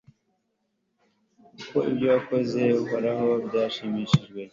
[1.57, 4.41] kuko ibyo wakoze, uhoraho, byanshimishije